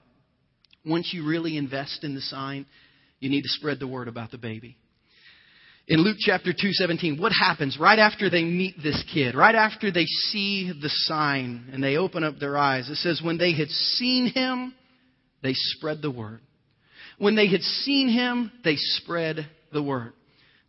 [0.87, 2.65] once you really invest in the sign,
[3.19, 4.77] you need to spread the word about the baby.
[5.89, 9.35] In Luke chapter 2:17, what happens right after they meet this kid?
[9.35, 12.89] Right after they see the sign and they open up their eyes.
[12.89, 14.75] It says when they had seen him,
[15.43, 16.41] they spread the word.
[17.19, 20.13] When they had seen him, they spread the word.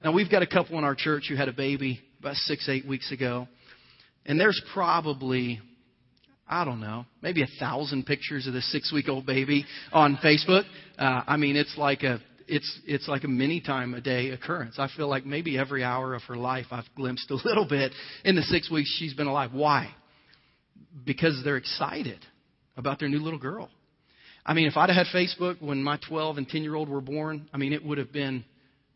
[0.03, 2.87] Now we've got a couple in our church who had a baby about 6 8
[2.87, 3.47] weeks ago.
[4.25, 5.61] And there's probably
[6.49, 10.63] I don't know, maybe a thousand pictures of this six week old baby on Facebook.
[10.97, 14.75] Uh, I mean, it's like a it's it's like a many time a day occurrence.
[14.79, 17.91] I feel like maybe every hour of her life I've glimpsed a little bit
[18.23, 19.51] in the six weeks she's been alive.
[19.53, 19.93] Why?
[21.05, 22.19] Because they're excited
[22.77, 23.69] about their new little girl.
[24.47, 27.01] I mean, if I'd have had Facebook when my 12 and 10 year old were
[27.01, 28.45] born, I mean, it would have been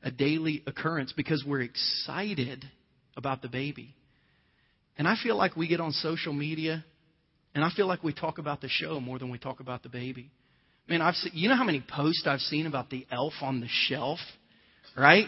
[0.02, 2.64] a daily occurrence because we're excited
[3.18, 3.94] about the baby.
[4.98, 6.86] And I feel like we get on social media
[7.54, 9.90] and I feel like we talk about the show more than we talk about the
[9.90, 10.32] baby.
[10.88, 13.68] Man, I've seen, you know how many posts I've seen about the elf on the
[13.70, 14.20] shelf,
[14.96, 15.26] right?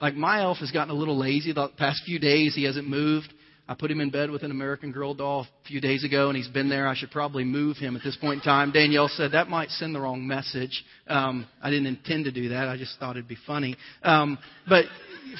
[0.00, 2.54] Like my elf has gotten a little lazy the past few days.
[2.54, 3.32] He hasn't moved.
[3.68, 6.36] I put him in bed with an American Girl doll a few days ago, and
[6.36, 6.86] he's been there.
[6.86, 8.70] I should probably move him at this point in time.
[8.70, 10.84] Danielle said that might send the wrong message.
[11.08, 12.68] Um, I didn't intend to do that.
[12.68, 13.76] I just thought it'd be funny.
[14.04, 14.84] Um, but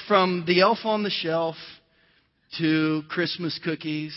[0.07, 1.55] from the elf on the shelf
[2.59, 4.15] to Christmas cookies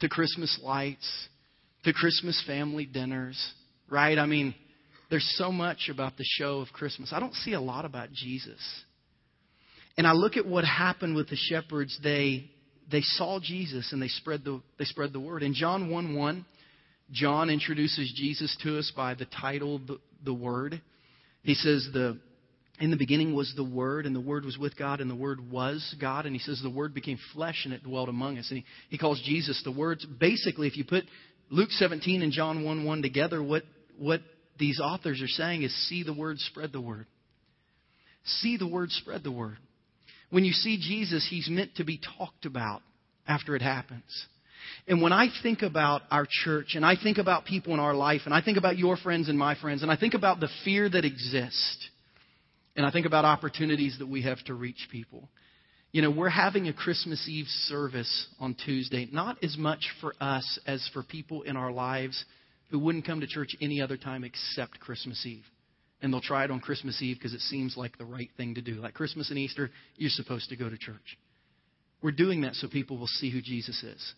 [0.00, 1.28] to Christmas lights
[1.84, 3.52] to Christmas family dinners,
[3.90, 4.18] right?
[4.18, 4.54] I mean,
[5.10, 7.10] there's so much about the show of Christmas.
[7.12, 8.60] I don't see a lot about Jesus.
[9.96, 11.98] And I look at what happened with the shepherds.
[12.02, 12.50] They
[12.94, 15.42] they saw Jesus and they spread the they spread the word.
[15.42, 16.46] In John 1 1,
[17.10, 20.80] John introduces Jesus to us by the title the, the Word.
[21.42, 22.18] He says the
[22.80, 25.50] in the beginning was the Word, and the Word was with God, and the Word
[25.50, 26.26] was God.
[26.26, 28.48] And he says the Word became flesh and it dwelt among us.
[28.50, 30.00] And he, he calls Jesus the Word.
[30.18, 31.04] Basically, if you put
[31.50, 33.62] Luke 17 and John 1 1 together, what,
[33.98, 34.20] what
[34.58, 37.06] these authors are saying is see the word, spread the word.
[38.24, 39.58] See the word, spread the word.
[40.30, 42.82] When you see Jesus, he's meant to be talked about
[43.26, 44.26] after it happens.
[44.86, 48.22] And when I think about our church and I think about people in our life
[48.24, 50.88] and I think about your friends and my friends and I think about the fear
[50.88, 51.88] that exists
[52.76, 55.28] and I think about opportunities that we have to reach people,
[55.92, 60.58] you know, we're having a Christmas Eve service on Tuesday, not as much for us
[60.66, 62.24] as for people in our lives
[62.70, 65.44] who wouldn't come to church any other time except Christmas Eve.
[66.04, 68.60] And they'll try it on Christmas Eve because it seems like the right thing to
[68.60, 68.74] do.
[68.74, 71.16] Like Christmas and Easter, you're supposed to go to church.
[72.02, 74.14] We're doing that so people will see who Jesus is.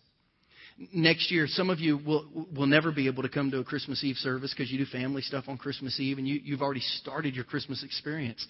[0.93, 4.03] Next year, some of you will, will never be able to come to a Christmas
[4.03, 7.35] Eve service because you do family stuff on Christmas Eve and you, you've already started
[7.35, 8.45] your Christmas experience.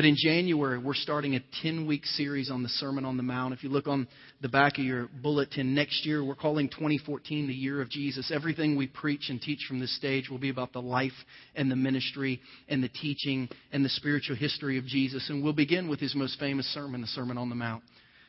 [0.00, 3.52] But in January, we're starting a 10 week series on the Sermon on the Mount.
[3.52, 4.08] If you look on
[4.40, 8.32] the back of your bulletin, next year we're calling 2014 the year of Jesus.
[8.34, 11.12] Everything we preach and teach from this stage will be about the life
[11.54, 15.28] and the ministry and the teaching and the spiritual history of Jesus.
[15.28, 17.82] And we'll begin with his most famous sermon, the Sermon on the Mount.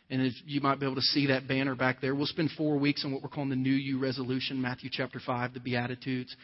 [0.09, 2.13] And you might be able to see that banner back there.
[2.13, 5.53] We'll spend four weeks on what we're calling the New You resolution, Matthew chapter 5,
[5.53, 6.35] the Beatitudes.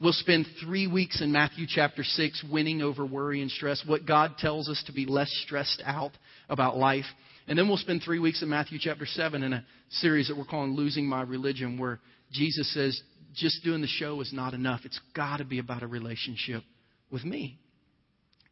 [0.00, 4.36] We'll spend three weeks in Matthew chapter 6 winning over worry and stress, what God
[4.38, 6.10] tells us to be less stressed out
[6.48, 7.04] about life.
[7.46, 10.44] And then we'll spend three weeks in Matthew chapter 7 in a series that we're
[10.44, 12.00] calling Losing My Religion, where
[12.32, 13.00] Jesus says,
[13.34, 14.80] just doing the show is not enough.
[14.84, 16.62] It's got to be about a relationship
[17.10, 17.58] with me.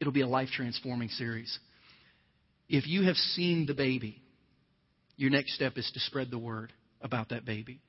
[0.00, 1.58] It'll be a life transforming series.
[2.68, 4.22] If you have seen the baby,
[5.16, 7.80] your next step is to spread the word about that baby.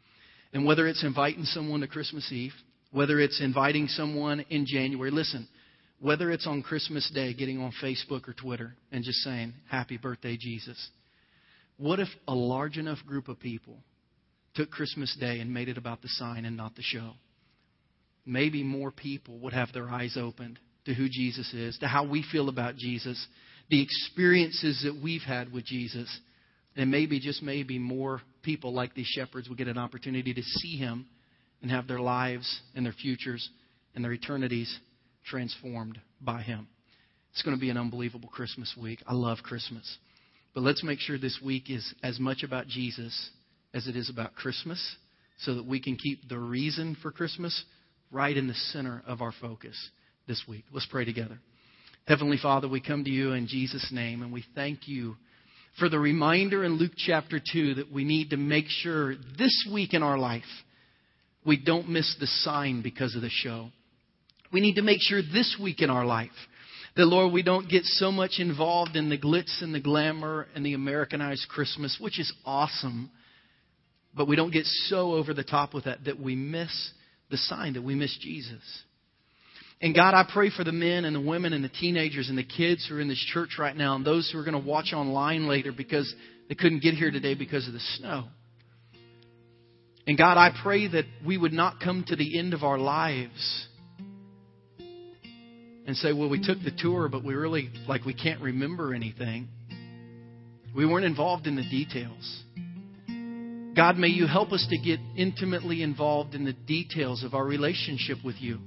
[0.54, 2.54] And whether it's inviting someone to Christmas Eve,
[2.94, 5.12] whether it's inviting someone in January.
[5.12, 5.48] Listen,
[6.00, 10.38] Whether it's on Christmas Day, getting on Facebook or Twitter and just saying, Happy birthday,
[10.40, 10.78] Jesus.
[11.78, 13.78] What if a large enough group of people
[14.54, 17.14] took Christmas Day and made it about the sign and not the show?
[18.26, 22.24] Maybe more people would have their eyes opened to who Jesus is, to how we
[22.32, 23.28] feel about Jesus,
[23.70, 26.10] the experiences that we've had with Jesus.
[26.76, 30.78] And maybe, just maybe, more people like these shepherds would get an opportunity to see
[30.78, 31.08] him
[31.64, 33.50] and have their lives and their futures
[33.96, 34.80] and their eternities
[35.26, 36.68] transformed by him.
[37.32, 39.02] It's going to be an unbelievable Christmas week.
[39.08, 39.98] I love Christmas.
[40.54, 43.32] But let's make sure this week is as much about Jesus
[43.74, 44.98] as it is about Christmas
[45.40, 47.64] so that we can keep the reason for Christmas
[48.12, 49.76] right in the center of our focus
[50.28, 50.66] this week.
[50.72, 51.40] Let's pray together.
[52.06, 55.16] Heavenly Father, we come to you in Jesus' name and we thank you
[55.80, 59.94] for the reminder in Luke chapter 2 that we need to make sure this week
[59.94, 60.44] in our life
[61.46, 63.70] we don't miss the sign because of the show.
[64.52, 66.30] We need to make sure this week in our life
[66.96, 70.66] that, Lord, we don't get so much involved in the glitz and the glamour and
[70.66, 73.10] the Americanized Christmas, which is awesome,
[74.16, 76.92] but we don't get so over the top with that that we miss
[77.32, 78.62] the sign, that we miss Jesus.
[79.82, 82.44] And God, I pray for the men and the women and the teenagers and the
[82.44, 84.94] kids who are in this church right now and those who are going to watch
[84.94, 86.14] online later because
[86.48, 88.26] they couldn't get here today because of the snow.
[90.06, 93.68] And God, I pray that we would not come to the end of our lives
[95.86, 99.48] and say, well, we took the tour, but we really, like, we can't remember anything.
[100.76, 102.44] We weren't involved in the details.
[103.76, 108.18] God, may you help us to get intimately involved in the details of our relationship
[108.24, 108.60] with you.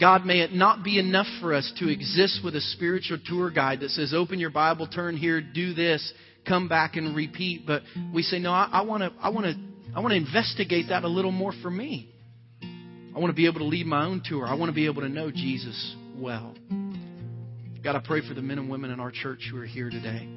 [0.00, 3.80] God, may it not be enough for us to exist with a spiritual tour guide
[3.80, 6.12] that says, open your Bible, turn here, do this,
[6.46, 7.64] come back and repeat.
[7.66, 7.82] But
[8.12, 9.54] we say, no, I want to, I want to,
[9.94, 12.12] I want to investigate that a little more for me.
[13.14, 14.44] I want to be able to lead my own tour.
[14.44, 16.54] I want to be able to know Jesus well.
[17.84, 20.28] God, I pray for the men and women in our church who are here today.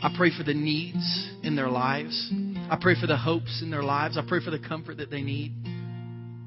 [0.00, 2.30] I pray for the needs in their lives.
[2.70, 4.16] I pray for the hopes in their lives.
[4.16, 5.52] I pray for the comfort that they need.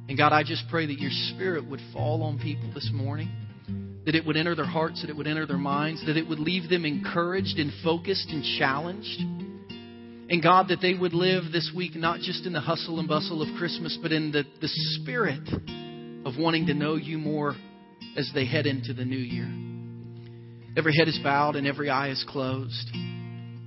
[0.09, 3.29] And God, I just pray that your spirit would fall on people this morning,
[4.05, 6.39] that it would enter their hearts, that it would enter their minds, that it would
[6.39, 9.19] leave them encouraged and focused and challenged.
[10.29, 13.41] And God, that they would live this week not just in the hustle and bustle
[13.41, 15.47] of Christmas, but in the, the spirit
[16.25, 17.55] of wanting to know you more
[18.17, 19.47] as they head into the new year.
[20.77, 22.89] Every head is bowed and every eye is closed.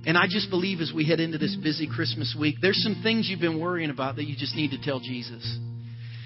[0.05, 3.27] And I just believe as we head into this busy Christmas week, there's some things
[3.29, 5.59] you've been worrying about that you just need to tell Jesus.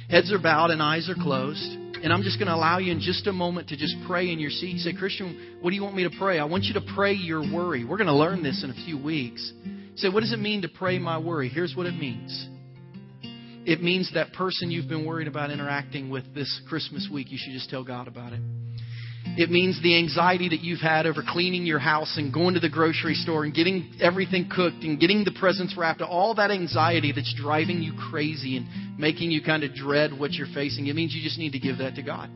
[0.09, 1.77] Heads are bowed and eyes are closed.
[2.03, 4.39] And I'm just going to allow you in just a moment to just pray in
[4.39, 4.75] your seat.
[4.75, 6.39] You say, Christian, what do you want me to pray?
[6.39, 7.83] I want you to pray your worry.
[7.83, 9.51] We're going to learn this in a few weeks.
[9.95, 11.47] Say, what does it mean to pray my worry?
[11.47, 12.49] Here's what it means.
[13.65, 17.53] It means that person you've been worried about interacting with this Christmas week, you should
[17.53, 18.41] just tell God about it.
[19.37, 22.69] It means the anxiety that you've had over cleaning your house and going to the
[22.69, 27.33] grocery store and getting everything cooked and getting the presents wrapped, all that anxiety that's
[27.35, 30.87] driving you crazy and making you kind of dread what you're facing.
[30.87, 32.29] It means you just need to give that to God.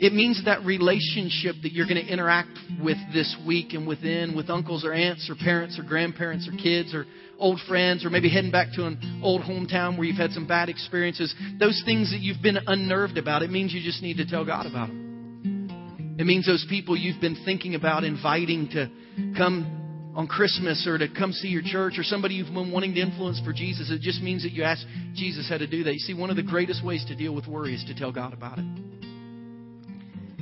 [0.00, 4.50] It means that relationship that you're going to interact with this week and within with
[4.50, 7.06] uncles or aunts or parents or grandparents or kids or
[7.38, 10.68] old friends or maybe heading back to an old hometown where you've had some bad
[10.68, 11.34] experiences.
[11.60, 14.66] Those things that you've been unnerved about, it means you just need to tell God
[14.66, 16.16] about them.
[16.18, 18.90] It means those people you've been thinking about inviting to
[19.36, 23.00] come on Christmas or to come see your church or somebody you've been wanting to
[23.00, 23.90] influence for Jesus.
[23.90, 25.92] It just means that you ask Jesus how to do that.
[25.92, 28.32] You see, one of the greatest ways to deal with worry is to tell God
[28.32, 29.03] about it.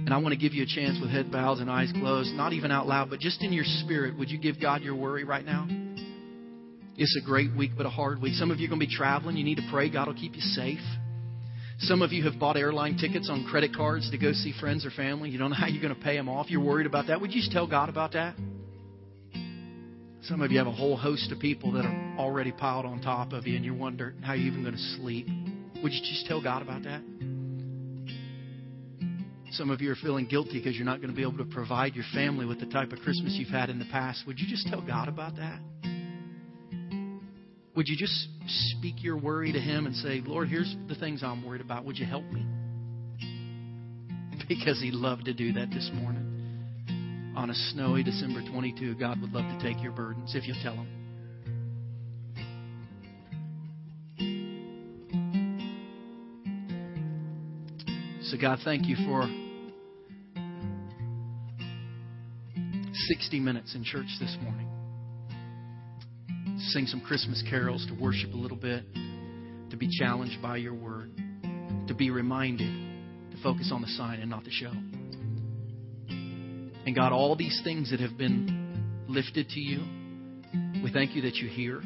[0.04, 2.52] And I want to give you a chance with head bowed and eyes closed, not
[2.52, 4.18] even out loud, but just in your spirit.
[4.18, 5.66] Would you give God your worry right now?
[6.96, 8.34] It's a great week, but a hard week.
[8.34, 9.36] Some of you are going to be traveling.
[9.36, 10.80] You need to pray God will keep you safe.
[11.78, 14.90] Some of you have bought airline tickets on credit cards to go see friends or
[14.90, 15.30] family.
[15.30, 16.50] You don't know how you're going to pay them off.
[16.50, 17.20] You're worried about that.
[17.20, 18.34] Would you just tell God about that?
[20.22, 23.32] Some of you have a whole host of people that are already piled on top
[23.32, 25.26] of you, and you wonder how you're even going to sleep.
[25.82, 27.02] Would you just tell God about that?
[29.52, 31.94] Some of you are feeling guilty because you're not going to be able to provide
[31.94, 34.24] your family with the type of Christmas you've had in the past.
[34.26, 35.60] Would you just tell God about that?
[37.76, 38.28] Would you just
[38.76, 41.84] speak your worry to Him and say, Lord, here's the things I'm worried about.
[41.84, 42.46] Would you help me?
[44.48, 47.32] Because He loved to do that this morning.
[47.36, 50.74] On a snowy December 22, God would love to take your burdens if you tell
[50.74, 50.88] Him.
[58.22, 59.22] So, God, thank you for
[63.08, 64.68] 60 minutes in church this morning
[66.68, 68.84] sing some Christmas carols, to worship a little bit,
[69.70, 71.10] to be challenged by your word,
[71.88, 72.68] to be reminded,
[73.32, 74.72] to focus on the sign and not the show.
[76.84, 79.80] And God, all these things that have been lifted to you,
[80.82, 81.82] we thank you that you hear,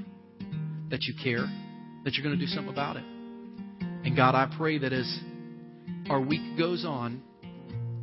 [0.91, 1.47] that you care,
[2.05, 3.05] that you're going to do something about it.
[3.81, 5.21] And God, I pray that as
[6.09, 7.23] our week goes on,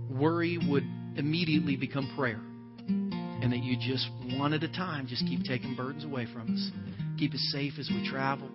[0.09, 0.83] worry would
[1.15, 2.41] immediately become prayer.
[3.43, 6.71] And that you just, one at a time, just keep taking burdens away from us.
[7.19, 8.49] Keep us safe as we travel.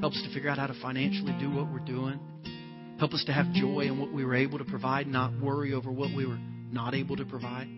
[0.00, 2.18] Help us to figure out how to financially do what we're doing.
[2.98, 5.92] Help us to have joy in what we were able to provide, not worry over
[5.92, 6.38] what we were
[6.72, 7.68] not able to provide.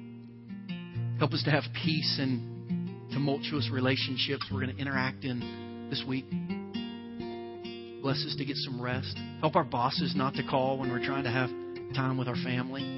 [1.18, 6.24] Help us to have peace in tumultuous relationships we're going to interact in this week.
[8.00, 9.18] Bless us to get some rest.
[9.40, 11.50] Help our bosses not to call when we're trying to have
[11.94, 12.97] time with our family.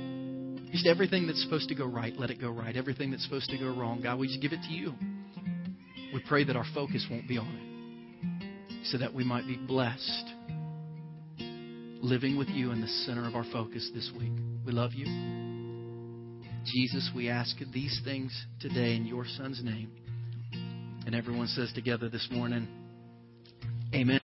[0.72, 2.76] Just everything that's supposed to go right, let it go right.
[2.76, 4.94] Everything that's supposed to go wrong, God, we just give it to you.
[6.14, 10.26] We pray that our focus won't be on it so that we might be blessed
[12.02, 14.32] living with you in the center of our focus this week.
[14.64, 15.06] We love you.
[16.64, 19.90] Jesus, we ask these things today in your Son's name.
[21.06, 22.68] And everyone says together this morning,
[23.94, 24.20] Amen.